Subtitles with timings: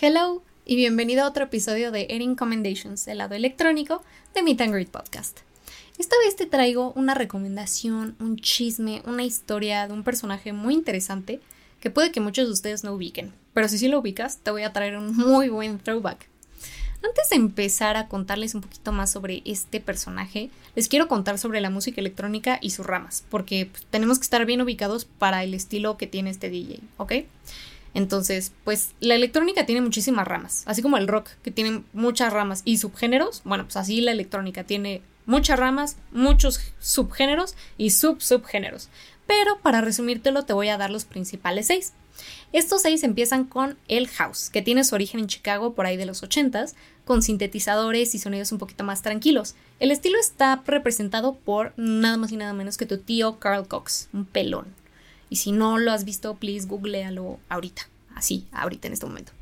[0.00, 4.00] Hello y bienvenido a otro episodio de Erin Commendations, el lado electrónico
[4.32, 5.40] de Meet and Greet Podcast.
[5.98, 11.40] Esta vez te traigo una recomendación, un chisme, una historia de un personaje muy interesante
[11.80, 14.62] que puede que muchos de ustedes no ubiquen, pero si sí lo ubicas, te voy
[14.62, 16.28] a traer un muy buen throwback.
[17.02, 21.60] Antes de empezar a contarles un poquito más sobre este personaje, les quiero contar sobre
[21.60, 25.54] la música electrónica y sus ramas, porque pues, tenemos que estar bien ubicados para el
[25.54, 27.12] estilo que tiene este DJ, ¿ok?
[27.94, 32.62] Entonces, pues la electrónica tiene muchísimas ramas, así como el rock, que tiene muchas ramas
[32.64, 33.42] y subgéneros.
[33.44, 38.88] Bueno, pues así la electrónica tiene muchas ramas, muchos subgéneros y sub-subgéneros.
[39.28, 41.92] Pero para resumírtelo te voy a dar los principales seis.
[42.54, 46.06] Estos seis empiezan con el house, que tiene su origen en Chicago por ahí de
[46.06, 49.54] los 80s, con sintetizadores y sonidos un poquito más tranquilos.
[49.80, 54.08] El estilo está representado por nada más y nada menos que tu tío Carl Cox,
[54.14, 54.66] un pelón.
[55.28, 57.82] Y si no lo has visto, please googlealo ahorita.
[58.14, 59.32] Así, ahorita en este momento.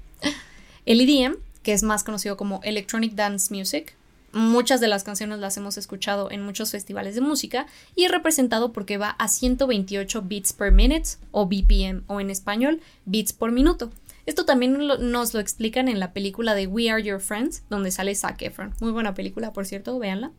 [0.85, 3.95] El EDM, que es más conocido como Electronic Dance Music,
[4.37, 8.73] muchas de las canciones las hemos escuchado en muchos festivales de música y es representado
[8.73, 13.91] porque va a 128 beats per minute o BPM o en español beats por minuto.
[14.27, 18.13] Esto también nos lo explican en la película de We Are Your Friends, donde sale
[18.17, 18.75] Zac Efron.
[18.81, 20.33] Muy buena película, por cierto, véanla.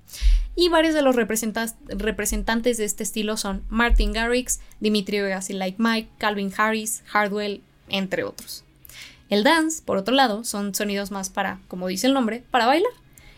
[0.57, 5.77] Y varios de los representantes de este estilo son Martin Garrix, Dimitri Vegas y Like
[5.81, 8.65] Mike, Calvin Harris, Hardwell, entre otros.
[9.29, 12.91] El dance, por otro lado, son sonidos más para, como dice el nombre, para bailar.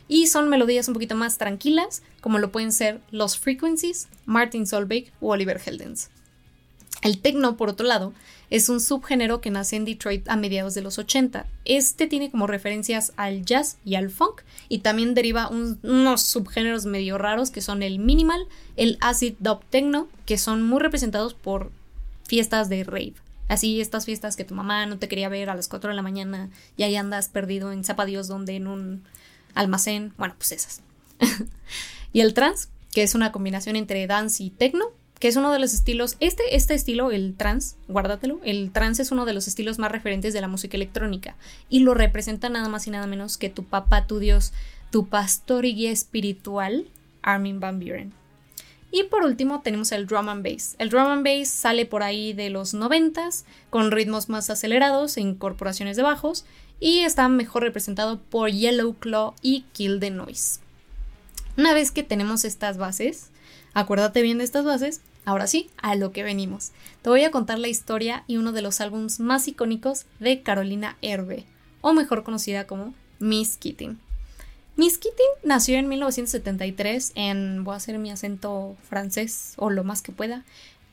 [0.09, 5.13] Y son melodías un poquito más tranquilas, como lo pueden ser los Frequencies, Martin Solveig
[5.21, 6.09] o Oliver Heldens.
[7.01, 8.11] El techno, por otro lado,
[8.49, 11.45] es un subgénero que nace en Detroit a mediados de los 80.
[11.63, 17.17] Este tiene como referencias al jazz y al funk y también deriva unos subgéneros medio
[17.17, 21.71] raros que son el minimal, el acid dub techno, que son muy representados por
[22.25, 23.13] fiestas de rave.
[23.47, 26.01] Así estas fiestas que tu mamá no te quería ver a las 4 de la
[26.01, 29.03] mañana y ahí andas perdido en Dios donde en un
[29.55, 30.81] almacén, bueno, pues esas.
[32.13, 34.85] y el trance, que es una combinación entre dance y techno,
[35.19, 39.11] que es uno de los estilos, este, este estilo, el trance, guárdatelo, el trance es
[39.11, 41.35] uno de los estilos más referentes de la música electrónica
[41.69, 44.53] y lo representa nada más y nada menos que tu papá, tu Dios,
[44.91, 46.87] tu pastor y guía espiritual,
[47.21, 48.13] Armin Van Buren.
[48.91, 50.75] Y por último tenemos el drum and bass.
[50.79, 55.21] El drum and bass sale por ahí de los noventas con ritmos más acelerados e
[55.21, 56.45] incorporaciones de bajos
[56.79, 60.59] y está mejor representado por Yellow Claw y Kill the Noise.
[61.57, 63.29] Una vez que tenemos estas bases,
[63.73, 66.71] acuérdate bien de estas bases, Ahora sí, a lo que venimos.
[67.03, 70.97] Te voy a contar la historia y uno de los álbumes más icónicos de Carolina
[71.03, 71.45] Herbe,
[71.81, 73.99] o mejor conocida como Miss Keating.
[74.75, 80.01] Miss Keating nació en 1973 en, voy a hacer mi acento francés o lo más
[80.01, 80.45] que pueda,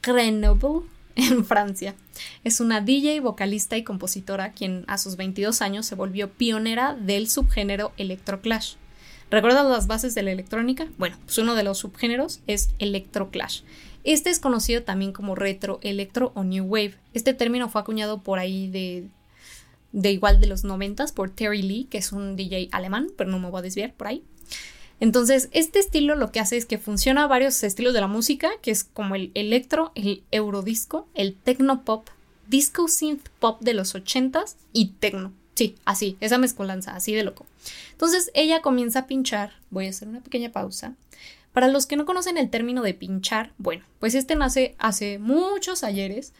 [0.02, 0.86] Grenoble,
[1.30, 1.94] en Francia.
[2.44, 7.28] Es una DJ, vocalista y compositora quien a sus 22 años se volvió pionera del
[7.28, 8.74] subgénero electroclash.
[9.30, 10.86] ¿Recuerdas las bases de la electrónica?
[10.98, 13.62] Bueno, pues uno de los subgéneros es electroclash.
[14.04, 16.94] Este es conocido también como retro, electro o new wave.
[17.12, 19.08] Este término fue acuñado por ahí de,
[19.90, 23.40] de igual de los noventas por Terry Lee, que es un DJ alemán, pero no
[23.40, 24.22] me voy a desviar por ahí.
[24.98, 28.70] Entonces, este estilo lo que hace es que funciona varios estilos de la música, que
[28.70, 32.08] es como el electro, el eurodisco, el techno pop,
[32.48, 35.32] disco synth pop de los ochentas y techno.
[35.54, 37.46] Sí, así, esa mezcolanza, así de loco.
[37.92, 40.94] Entonces ella comienza a pinchar, voy a hacer una pequeña pausa,
[41.52, 45.84] para los que no conocen el término de pinchar, bueno, pues este nace hace muchos
[45.84, 46.34] ayeres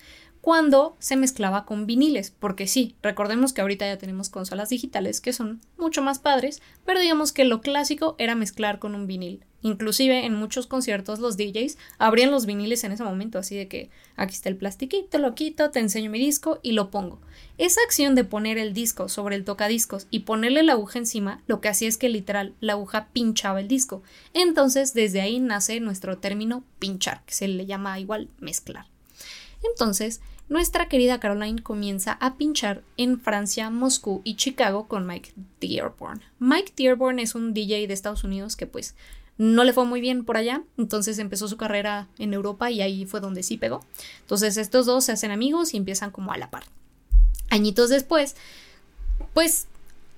[0.46, 5.32] cuando se mezclaba con viniles, porque sí, recordemos que ahorita ya tenemos consolas digitales que
[5.32, 9.44] son mucho más padres, pero digamos que lo clásico era mezclar con un vinil.
[9.62, 13.90] Inclusive en muchos conciertos los DJs abrían los viniles en ese momento, así de que
[14.14, 17.20] aquí está el plastiquito, lo quito, te enseño mi disco y lo pongo.
[17.58, 21.60] Esa acción de poner el disco sobre el tocadiscos y ponerle la aguja encima, lo
[21.60, 24.04] que hacía es que literal la aguja pinchaba el disco.
[24.32, 28.86] Entonces desde ahí nace nuestro término pinchar, que se le llama igual mezclar.
[29.70, 36.22] Entonces, nuestra querida Caroline comienza a pinchar en Francia, Moscú y Chicago con Mike Dearborn.
[36.38, 38.94] Mike Dearborn es un DJ de Estados Unidos que pues
[39.38, 43.06] no le fue muy bien por allá, entonces empezó su carrera en Europa y ahí
[43.06, 43.84] fue donde sí pegó.
[44.20, 46.64] Entonces estos dos se hacen amigos y empiezan como a la par.
[47.50, 48.36] Añitos después,
[49.34, 49.66] pues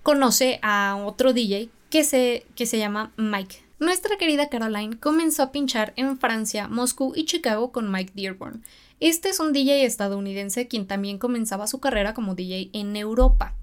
[0.02, 3.67] conoce a otro DJ que se, que se llama Mike.
[3.80, 8.64] Nuestra querida Caroline comenzó a pinchar en Francia, Moscú y Chicago con Mike Dearborn.
[8.98, 13.54] Este es un DJ estadounidense quien también comenzaba su carrera como DJ en Europa.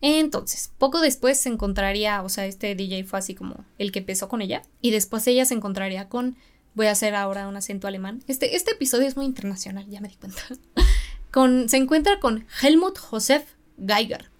[0.00, 4.28] Entonces, poco después se encontraría, o sea, este DJ fue así como el que empezó
[4.28, 6.36] con ella, y después ella se encontraría con,
[6.74, 10.08] voy a hacer ahora un acento alemán, este, este episodio es muy internacional, ya me
[10.08, 10.42] di cuenta,
[11.32, 13.44] con, se encuentra con Helmut Josef
[13.78, 14.30] Geiger.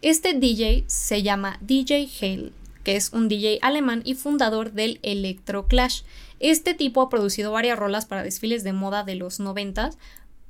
[0.00, 2.52] Este DJ se llama DJ Hale,
[2.82, 6.02] que es un DJ alemán y fundador del Electro Clash.
[6.40, 9.90] Este tipo ha producido varias rolas para desfiles de moda de los 90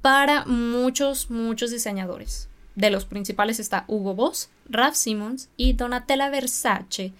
[0.01, 2.49] para muchos, muchos diseñadores.
[2.75, 7.13] De los principales está Hugo Boss, Ralph Simmons y Donatella Versace.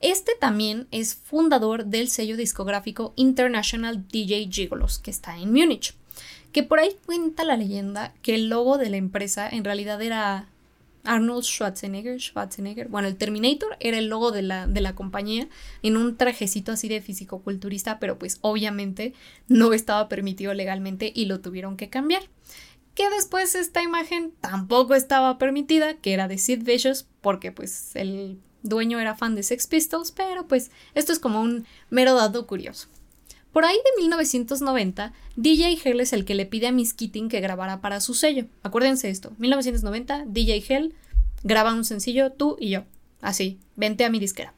[0.00, 5.94] Este también es fundador del sello discográfico International DJ Gigolos, que está en Múnich.
[6.52, 10.48] Que por ahí cuenta la leyenda que el logo de la empresa en realidad era
[11.04, 15.48] Arnold Schwarzenegger, Schwarzenegger, bueno, el Terminator era el logo de la, de la compañía
[15.82, 19.14] en un trajecito así de fisicoculturista, pero pues obviamente
[19.48, 22.22] no estaba permitido legalmente y lo tuvieron que cambiar
[22.98, 28.40] que después esta imagen tampoco estaba permitida, que era de Sid Vicious, porque pues el
[28.64, 32.88] dueño era fan de Sex Pistols, pero pues esto es como un mero dato curioso.
[33.52, 37.40] Por ahí de 1990, DJ Hell es el que le pide a Miss Keating que
[37.40, 38.46] grabara para su sello.
[38.62, 40.94] Acuérdense esto, 1990, DJ Hell
[41.42, 42.84] graba un sencillo, tú y yo.
[43.20, 44.54] Así, vente a mi disquera.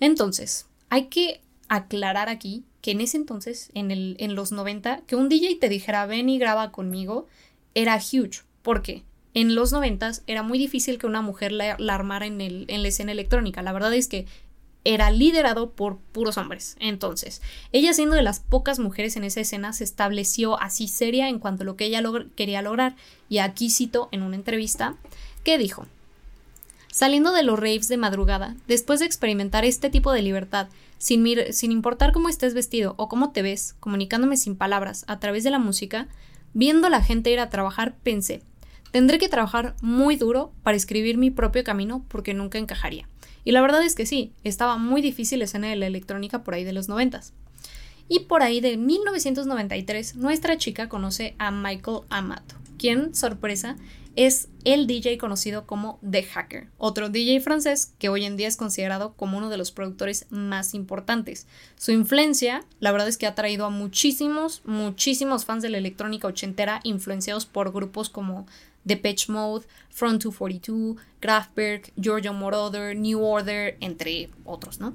[0.00, 5.16] Entonces, hay que aclarar aquí que en ese entonces, en, el, en los 90, que
[5.16, 7.26] un DJ te dijera ven y graba conmigo,
[7.74, 12.40] era huge, porque en los noventas era muy difícil que una mujer la, armara en,
[12.40, 13.62] el, en la escena electrónica.
[13.62, 14.26] La verdad es que
[14.84, 16.76] era liderado por puros hombres.
[16.80, 17.42] Entonces,
[17.72, 21.62] ella siendo de las pocas mujeres en esa escena, se estableció así seria en cuanto
[21.62, 22.02] a lo que ella
[22.36, 22.96] quería lograr.
[23.28, 24.96] Y aquí cito en una entrevista
[25.44, 25.86] que dijo,
[26.90, 30.68] Saliendo de los raves de madrugada, después de experimentar este tipo de libertad,
[30.98, 35.42] sin, sin importar cómo estés vestido o cómo te ves, comunicándome sin palabras a través
[35.42, 36.08] de la música,
[36.54, 38.42] Viendo a la gente ir a trabajar, pensé,
[38.90, 43.08] tendré que trabajar muy duro para escribir mi propio camino porque nunca encajaría.
[43.44, 46.54] Y la verdad es que sí, estaba muy difícil la escena de la electrónica por
[46.54, 47.32] ahí de los noventas.
[48.08, 53.76] Y por ahí de 1993, nuestra chica conoce a Michael Amato, quien, sorpresa,
[54.16, 58.56] es el DJ conocido como The Hacker, otro DJ francés que hoy en día es
[58.56, 61.46] considerado como uno de los productores más importantes.
[61.76, 66.28] Su influencia, la verdad es que ha traído a muchísimos, muchísimos fans de la electrónica
[66.28, 68.46] ochentera influenciados por grupos como
[68.84, 74.94] Depeche Mode, Front 242, Kraftwerk, Giorgio Moroder, New Order, entre otros, ¿no?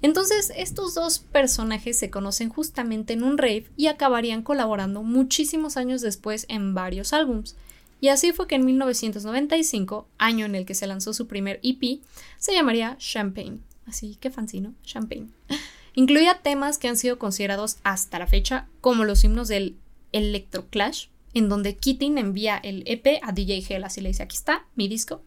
[0.00, 6.00] Entonces, estos dos personajes se conocen justamente en un rave y acabarían colaborando muchísimos años
[6.00, 7.56] después en varios álbums.
[8.00, 12.00] Y así fue que en 1995, año en el que se lanzó su primer EP,
[12.38, 13.58] se llamaría Champagne.
[13.86, 14.74] Así que fancy, ¿no?
[14.84, 15.28] Champagne.
[15.94, 19.76] Incluía temas que han sido considerados hasta la fecha como los himnos del
[20.12, 24.36] Electro Clash, en donde Keating envía el EP a DJ Hell, así le dice, aquí
[24.36, 25.22] está mi disco,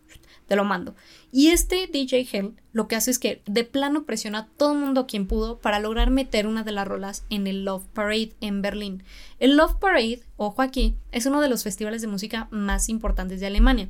[0.48, 0.96] te lo mando.
[1.32, 4.80] Y este DJ Hell lo que hace es que de plano presiona a todo el
[4.80, 8.62] mundo quien pudo para lograr meter una de las rolas en el Love Parade en
[8.62, 9.04] Berlín.
[9.40, 13.48] El Love Parade, ojo aquí, es uno de los festivales de música más importantes de
[13.48, 13.88] Alemania,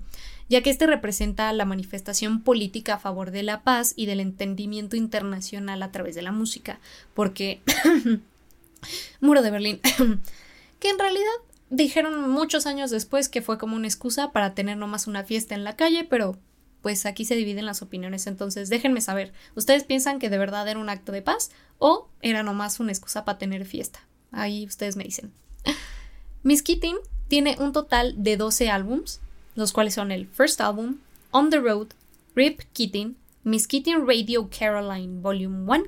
[0.49, 4.95] ya que este representa la manifestación política a favor de la paz y del entendimiento
[4.95, 6.79] internacional a través de la música,
[7.13, 7.61] porque
[9.19, 9.79] Muro de Berlín,
[10.79, 11.31] que en realidad
[11.71, 15.63] dijeron muchos años después que fue como una excusa para tener nomás una fiesta en
[15.63, 16.37] la calle, pero
[16.81, 20.79] pues aquí se dividen las opiniones, entonces déjenme saber, ¿ustedes piensan que de verdad era
[20.79, 23.99] un acto de paz o era nomás una excusa para tener fiesta?
[24.31, 25.31] Ahí ustedes me dicen.
[26.43, 29.21] Miss Keating tiene un total de 12 álbums,
[29.55, 30.97] los cuales son el First Album,
[31.31, 31.89] On the Road,
[32.35, 35.83] Rip Keating, Miss Keating Radio Caroline Volume 1,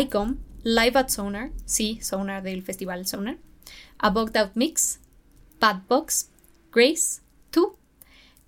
[0.00, 3.38] Icon, Live at Sonar, sí, Sonar del festival Sonar,
[3.98, 5.00] A Bugged Out Mix,
[5.60, 6.30] Bad Box,
[6.72, 7.20] Grace,
[7.50, 7.72] 2,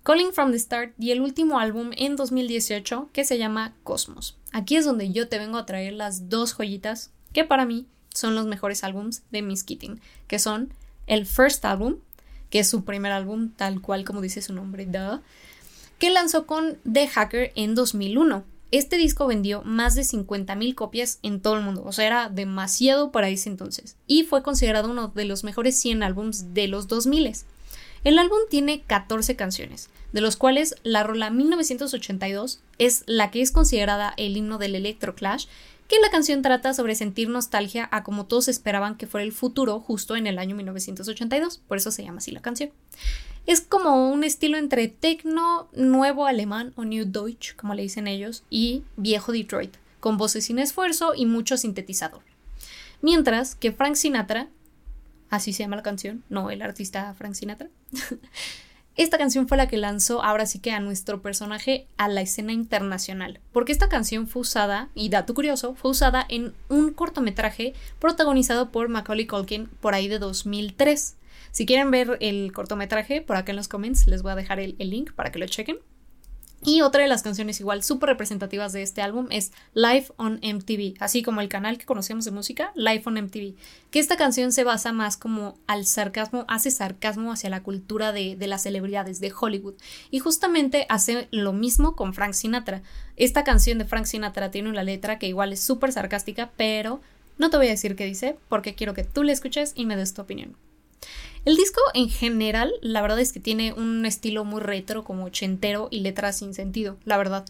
[0.03, 4.37] Calling from the Start y el último álbum en 2018 que se llama Cosmos.
[4.51, 8.35] Aquí es donde yo te vengo a traer las dos joyitas que para mí son
[8.35, 10.73] los mejores álbums de Miss Keating, que son
[11.07, 11.97] el First Album,
[12.49, 14.87] que es su primer álbum tal cual como dice su nombre,
[15.99, 18.43] que lanzó con The Hacker en 2001.
[18.71, 23.11] Este disco vendió más de 50.000 copias en todo el mundo, o sea, era demasiado
[23.11, 27.33] para ese entonces, y fue considerado uno de los mejores 100 álbums de los 2000.
[28.05, 33.51] El álbum tiene 14 canciones, de los cuales la rola 1982 es la que es
[33.51, 35.47] considerada el himno del Electro Clash,
[35.89, 39.81] que la canción trata sobre sentir nostalgia a como todos esperaban que fuera el futuro
[39.81, 42.71] justo en el año 1982, por eso se llama así la canción.
[43.45, 48.43] Es como un estilo entre techno, nuevo alemán o New Deutsch, como le dicen ellos,
[48.49, 52.21] y viejo Detroit, con voces sin esfuerzo y mucho sintetizador.
[53.01, 54.47] Mientras que Frank Sinatra
[55.31, 57.69] así se llama la canción, no el artista Frank Sinatra,
[58.95, 62.51] esta canción fue la que lanzó ahora sí que a nuestro personaje a la escena
[62.51, 68.71] internacional, porque esta canción fue usada, y dato curioso, fue usada en un cortometraje protagonizado
[68.71, 71.15] por Macaulay Culkin por ahí de 2003.
[71.51, 74.75] Si quieren ver el cortometraje, por acá en los comments les voy a dejar el,
[74.79, 75.79] el link para que lo chequen.
[76.63, 80.93] Y otra de las canciones igual súper representativas de este álbum es Live on MTV,
[80.99, 83.55] así como el canal que conocemos de música, Live on MTV,
[83.89, 88.35] que esta canción se basa más como al sarcasmo, hace sarcasmo hacia la cultura de,
[88.35, 89.73] de las celebridades de Hollywood.
[90.11, 92.83] Y justamente hace lo mismo con Frank Sinatra.
[93.15, 97.01] Esta canción de Frank Sinatra tiene una letra que igual es súper sarcástica, pero
[97.39, 99.95] no te voy a decir qué dice porque quiero que tú la escuches y me
[99.95, 100.55] des tu opinión.
[101.43, 105.87] El disco en general, la verdad es que tiene un estilo muy retro, como ochentero
[105.89, 107.45] y letras sin sentido, la verdad.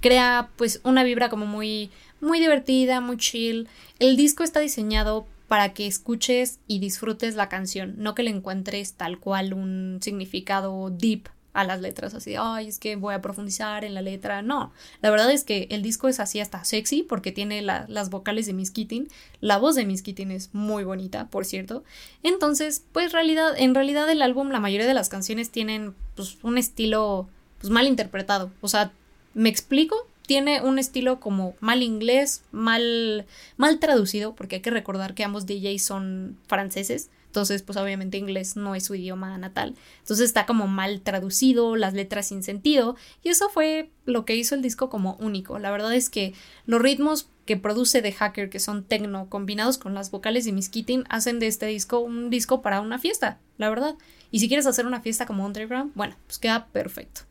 [0.00, 3.68] Crea pues una vibra como muy muy divertida, muy chill.
[3.98, 8.94] El disco está diseñado para que escuches y disfrutes la canción, no que le encuentres
[8.94, 13.84] tal cual un significado deep a las letras, así, ay, es que voy a profundizar
[13.84, 14.42] en la letra.
[14.42, 18.46] No, la verdad es que el disco es así hasta sexy porque tiene las vocales
[18.46, 19.08] de Miss Keating.
[19.40, 21.84] La voz de Miss Keating es muy bonita, por cierto.
[22.22, 26.56] Entonces, pues realidad, en realidad el álbum, la mayoría de las canciones tienen pues, un
[26.56, 27.28] estilo
[27.60, 28.50] pues, mal interpretado.
[28.62, 28.92] O sea,
[29.34, 33.26] me explico, tiene un estilo como mal inglés, mal,
[33.58, 37.10] mal traducido, porque hay que recordar que ambos DJs son franceses.
[37.32, 39.74] Entonces, pues obviamente inglés no es su idioma natal.
[40.00, 42.94] Entonces está como mal traducido, las letras sin sentido.
[43.22, 45.58] Y eso fue lo que hizo el disco como único.
[45.58, 46.34] La verdad es que
[46.66, 50.68] los ritmos que produce The Hacker, que son techno, combinados con las vocales de Miss
[50.68, 53.94] Keating, hacen de este disco un disco para una fiesta, la verdad.
[54.30, 57.22] Y si quieres hacer una fiesta como Underground, bueno, pues queda perfecto.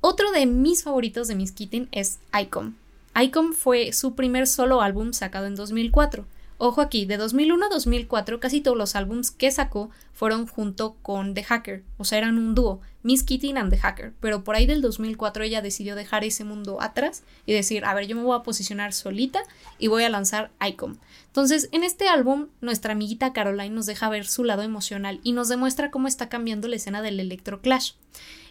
[0.00, 2.74] Otro de mis favoritos de Miss Keating es Icon.
[3.20, 6.24] Icon fue su primer solo álbum sacado en 2004.
[6.60, 11.32] Ojo aquí, de 2001 a 2004 casi todos los álbums que sacó fueron junto con
[11.32, 14.66] The Hacker, o sea, eran un dúo, Miss Kitty and The Hacker, pero por ahí
[14.66, 18.36] del 2004 ella decidió dejar ese mundo atrás y decir, a ver, yo me voy
[18.36, 19.40] a posicionar solita
[19.78, 20.98] y voy a lanzar Icon.
[21.26, 25.48] Entonces, en este álbum, nuestra amiguita Caroline nos deja ver su lado emocional y nos
[25.48, 27.92] demuestra cómo está cambiando la escena del electro clash.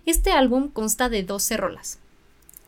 [0.06, 2.00] Este álbum consta de 12 rolas.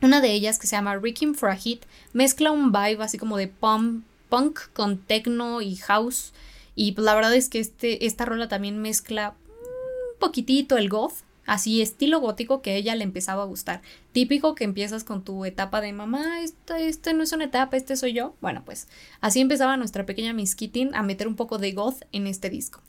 [0.02, 3.38] Una de ellas, que se llama Ricking for a Hit, mezcla un vibe así como
[3.38, 6.34] de pump punk con techno y house.
[6.76, 11.82] Y la verdad es que este, esta rola también mezcla un poquitito el goth, así
[11.82, 13.82] estilo gótico que a ella le empezaba a gustar.
[14.12, 17.98] Típico que empiezas con tu etapa de mamá, esta, esta no es una etapa, este
[17.98, 18.36] soy yo.
[18.40, 18.88] Bueno, pues
[19.20, 22.82] así empezaba nuestra pequeña Miss Keating a meter un poco de goth en este disco.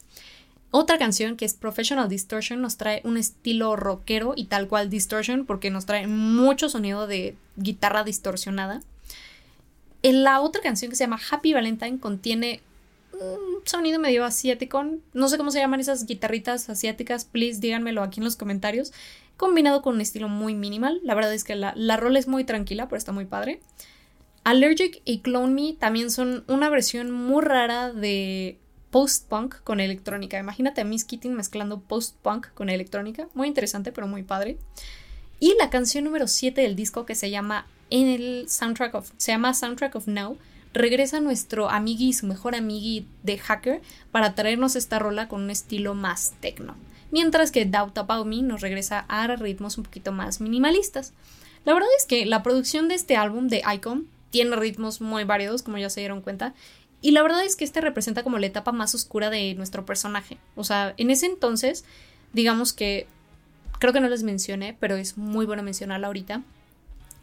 [0.72, 5.44] Otra canción que es Professional Distortion nos trae un estilo rockero y tal cual distortion
[5.44, 8.80] porque nos trae mucho sonido de guitarra distorsionada.
[10.02, 12.62] La otra canción que se llama Happy Valentine contiene
[13.12, 14.82] un sonido medio asiático.
[15.12, 17.24] No sé cómo se llaman esas guitarritas asiáticas.
[17.24, 18.92] Please díganmelo aquí en los comentarios.
[19.36, 21.00] Combinado con un estilo muy minimal.
[21.02, 23.60] La verdad es que la, la es muy tranquila, pero está muy padre.
[24.44, 28.58] Allergic y Clone Me también son una versión muy rara de
[28.90, 30.38] post-punk con electrónica.
[30.38, 33.28] Imagínate a Miss Keating mezclando post-punk con electrónica.
[33.34, 34.58] Muy interesante, pero muy padre.
[35.38, 39.32] Y la canción número 7 del disco que se llama en el soundtrack of, se
[39.32, 40.38] llama Soundtrack of Now,
[40.72, 45.94] regresa nuestro amigui, su mejor amigui de Hacker, para traernos esta rola con un estilo
[45.94, 46.76] más techno.
[47.10, 51.12] Mientras que Doubt About Me nos regresa a ritmos un poquito más minimalistas.
[51.64, 55.62] La verdad es que la producción de este álbum de Icon tiene ritmos muy variados,
[55.62, 56.54] como ya se dieron cuenta,
[57.02, 60.38] y la verdad es que este representa como la etapa más oscura de nuestro personaje.
[60.54, 61.84] O sea, en ese entonces,
[62.32, 63.06] digamos que
[63.78, 66.42] creo que no les mencioné, pero es muy bueno mencionarla ahorita.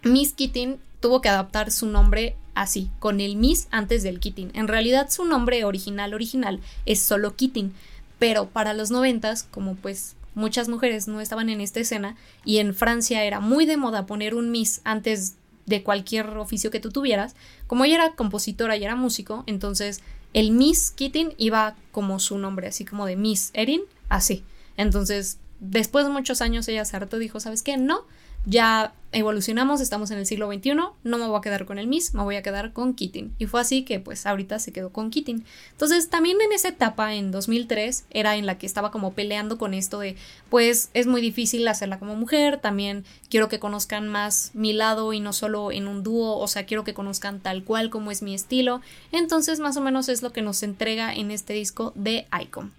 [0.07, 4.51] Miss Keating tuvo que adaptar su nombre así, con el Miss antes del Keating.
[4.53, 7.73] En realidad su nombre original original es solo Keating,
[8.19, 12.73] pero para los noventas, como pues muchas mujeres no estaban en esta escena y en
[12.73, 15.35] Francia era muy de moda poner un Miss antes
[15.65, 17.35] de cualquier oficio que tú tuvieras,
[17.67, 20.01] como ella era compositora y era músico, entonces
[20.33, 24.43] el Miss Keating iba como su nombre, así como de Miss Erin, así.
[24.77, 27.77] Entonces, después de muchos años ella se hartó dijo, ¿sabes qué?
[27.77, 28.05] No,
[28.45, 32.13] ya evolucionamos, estamos en el siglo XXI, no me voy a quedar con el Miss,
[32.13, 33.33] me voy a quedar con Keating.
[33.39, 35.45] Y fue así que pues ahorita se quedó con Keating.
[35.71, 39.73] Entonces también en esa etapa, en 2003, era en la que estaba como peleando con
[39.73, 40.17] esto de
[40.49, 45.19] pues es muy difícil hacerla como mujer, también quiero que conozcan más mi lado y
[45.19, 48.33] no solo en un dúo, o sea, quiero que conozcan tal cual como es mi
[48.33, 48.81] estilo.
[49.11, 52.73] Entonces más o menos es lo que nos entrega en este disco de Icon.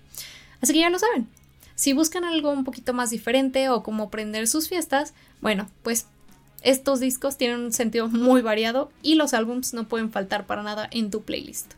[0.60, 1.28] Así que ya lo saben,
[1.78, 6.06] si buscan algo un poquito más diferente o como prender sus fiestas, bueno, pues
[6.62, 10.88] estos discos tienen un sentido muy variado y los álbums no pueden faltar para nada
[10.90, 11.74] en tu playlist.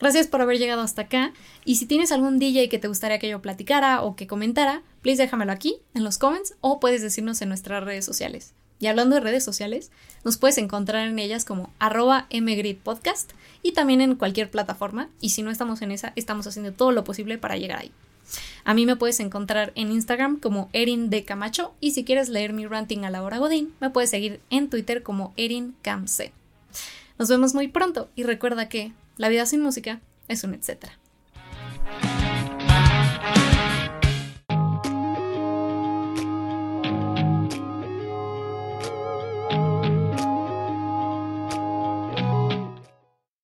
[0.00, 1.32] Gracias por haber llegado hasta acá
[1.64, 5.22] y si tienes algún DJ que te gustaría que yo platicara o que comentara, please
[5.22, 8.52] déjamelo aquí en los comments o puedes decirnos en nuestras redes sociales.
[8.80, 9.92] Y hablando de redes sociales,
[10.24, 13.30] nos puedes encontrar en ellas como arroba mgridpodcast
[13.62, 15.08] y también en cualquier plataforma.
[15.20, 17.92] Y si no estamos en esa, estamos haciendo todo lo posible para llegar ahí.
[18.64, 22.52] A mí me puedes encontrar en Instagram como Erin de Camacho y si quieres leer
[22.52, 26.32] mi ranting a la hora Godín, me puedes seguir en Twitter como ErinCamC.
[27.18, 30.98] Nos vemos muy pronto y recuerda que la vida sin música es un etcétera.